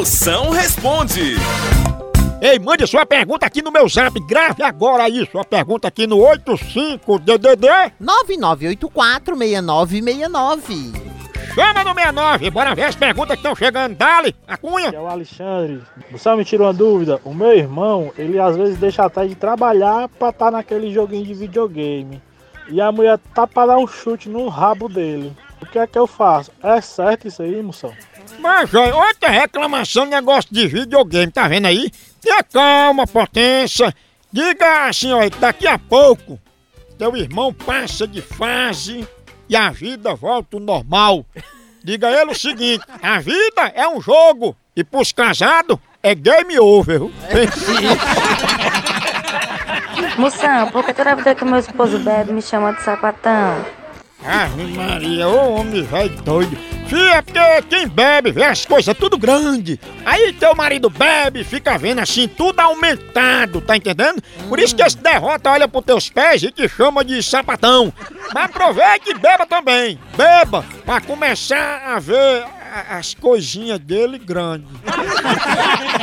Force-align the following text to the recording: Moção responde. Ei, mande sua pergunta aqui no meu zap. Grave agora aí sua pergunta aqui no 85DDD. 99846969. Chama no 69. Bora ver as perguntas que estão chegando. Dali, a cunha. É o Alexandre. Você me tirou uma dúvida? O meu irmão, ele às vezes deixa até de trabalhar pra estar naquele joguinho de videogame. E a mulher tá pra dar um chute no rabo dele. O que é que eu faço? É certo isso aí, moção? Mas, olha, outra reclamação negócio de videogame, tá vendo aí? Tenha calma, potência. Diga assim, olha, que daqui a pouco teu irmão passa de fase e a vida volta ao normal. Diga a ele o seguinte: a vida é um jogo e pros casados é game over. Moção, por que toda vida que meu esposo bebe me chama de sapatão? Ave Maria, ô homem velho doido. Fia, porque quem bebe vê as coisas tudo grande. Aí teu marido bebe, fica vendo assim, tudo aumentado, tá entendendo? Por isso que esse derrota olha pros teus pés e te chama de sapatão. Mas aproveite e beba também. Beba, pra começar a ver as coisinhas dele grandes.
Moção 0.00 0.48
responde. 0.48 1.34
Ei, 2.40 2.58
mande 2.58 2.86
sua 2.86 3.04
pergunta 3.04 3.44
aqui 3.44 3.60
no 3.60 3.70
meu 3.70 3.86
zap. 3.86 4.18
Grave 4.26 4.62
agora 4.62 5.02
aí 5.02 5.28
sua 5.30 5.44
pergunta 5.44 5.88
aqui 5.88 6.06
no 6.06 6.16
85DDD. 6.16 7.92
99846969. 8.00 10.94
Chama 11.54 11.84
no 11.84 11.92
69. 11.92 12.50
Bora 12.50 12.74
ver 12.74 12.84
as 12.84 12.96
perguntas 12.96 13.32
que 13.32 13.40
estão 13.40 13.54
chegando. 13.54 13.94
Dali, 13.94 14.34
a 14.48 14.56
cunha. 14.56 14.88
É 14.88 14.98
o 14.98 15.06
Alexandre. 15.06 15.82
Você 16.10 16.34
me 16.34 16.46
tirou 16.46 16.66
uma 16.66 16.72
dúvida? 16.72 17.20
O 17.22 17.34
meu 17.34 17.54
irmão, 17.54 18.10
ele 18.16 18.40
às 18.40 18.56
vezes 18.56 18.78
deixa 18.78 19.04
até 19.04 19.26
de 19.26 19.34
trabalhar 19.34 20.08
pra 20.08 20.30
estar 20.30 20.50
naquele 20.50 20.90
joguinho 20.90 21.26
de 21.26 21.34
videogame. 21.34 22.22
E 22.70 22.80
a 22.80 22.90
mulher 22.90 23.18
tá 23.34 23.46
pra 23.46 23.66
dar 23.66 23.76
um 23.76 23.86
chute 23.86 24.30
no 24.30 24.48
rabo 24.48 24.88
dele. 24.88 25.36
O 25.60 25.66
que 25.66 25.78
é 25.78 25.86
que 25.86 25.98
eu 25.98 26.06
faço? 26.06 26.50
É 26.62 26.80
certo 26.80 27.28
isso 27.28 27.42
aí, 27.42 27.62
moção? 27.62 27.94
Mas, 28.38 28.72
olha, 28.74 28.94
outra 28.94 29.28
reclamação 29.28 30.06
negócio 30.06 30.52
de 30.52 30.66
videogame, 30.66 31.30
tá 31.30 31.46
vendo 31.48 31.66
aí? 31.66 31.90
Tenha 32.20 32.42
calma, 32.42 33.06
potência. 33.06 33.94
Diga 34.32 34.86
assim, 34.88 35.12
olha, 35.12 35.30
que 35.30 35.38
daqui 35.38 35.66
a 35.66 35.78
pouco 35.78 36.38
teu 37.00 37.16
irmão 37.16 37.52
passa 37.52 38.06
de 38.06 38.20
fase 38.20 39.08
e 39.48 39.56
a 39.56 39.70
vida 39.70 40.14
volta 40.14 40.58
ao 40.58 40.60
normal. 40.60 41.24
Diga 41.82 42.08
a 42.08 42.12
ele 42.12 42.32
o 42.32 42.34
seguinte: 42.34 42.84
a 43.02 43.18
vida 43.18 43.72
é 43.74 43.88
um 43.88 44.02
jogo 44.02 44.54
e 44.76 44.84
pros 44.84 45.10
casados 45.10 45.78
é 46.02 46.14
game 46.14 46.60
over. 46.60 47.00
Moção, 50.18 50.70
por 50.70 50.84
que 50.84 50.92
toda 50.92 51.14
vida 51.14 51.34
que 51.34 51.44
meu 51.44 51.58
esposo 51.58 51.98
bebe 52.00 52.34
me 52.34 52.42
chama 52.42 52.74
de 52.74 52.82
sapatão? 52.82 53.64
Ave 54.24 54.64
Maria, 54.74 55.28
ô 55.28 55.54
homem 55.54 55.82
velho 55.82 56.22
doido. 56.22 56.56
Fia, 56.86 57.22
porque 57.22 57.40
quem 57.68 57.86
bebe 57.86 58.32
vê 58.32 58.44
as 58.44 58.66
coisas 58.66 58.96
tudo 58.96 59.16
grande. 59.16 59.78
Aí 60.04 60.32
teu 60.32 60.54
marido 60.56 60.90
bebe, 60.90 61.44
fica 61.44 61.78
vendo 61.78 62.00
assim, 62.00 62.26
tudo 62.26 62.58
aumentado, 62.58 63.60
tá 63.60 63.76
entendendo? 63.76 64.20
Por 64.48 64.58
isso 64.58 64.74
que 64.74 64.82
esse 64.82 64.96
derrota 64.96 65.52
olha 65.52 65.68
pros 65.68 65.84
teus 65.84 66.10
pés 66.10 66.42
e 66.42 66.50
te 66.50 66.68
chama 66.68 67.04
de 67.04 67.22
sapatão. 67.22 67.92
Mas 68.34 68.44
aproveite 68.44 69.10
e 69.10 69.14
beba 69.14 69.46
também. 69.46 70.00
Beba, 70.16 70.64
pra 70.84 71.00
começar 71.00 71.82
a 71.86 72.00
ver 72.00 72.44
as 72.88 73.14
coisinhas 73.14 73.78
dele 73.78 74.18
grandes. 74.18 74.68